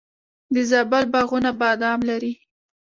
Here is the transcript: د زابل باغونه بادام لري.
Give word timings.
د 0.53 0.55
زابل 0.69 1.03
باغونه 1.13 1.51
بادام 1.61 1.99
لري. 2.09 2.33